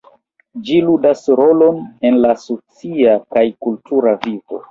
Ĝi 0.67 0.77
ludas 0.85 1.19
rolon 1.39 1.77
en 2.09 2.17
la 2.25 2.33
socia 2.45 3.13
kaj 3.35 3.47
kultura 3.67 4.15
vivo. 4.27 4.59